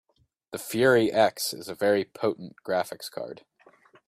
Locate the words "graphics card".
2.67-3.45